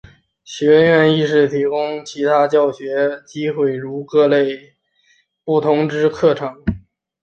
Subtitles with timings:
[0.43, 2.87] 学院亦提供其他学习
[3.27, 4.73] 机会如各类
[5.43, 6.55] 不同之课程。